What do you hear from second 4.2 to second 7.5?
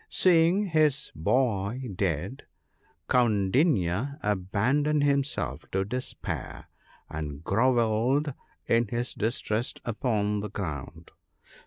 abandoned himself to despair, and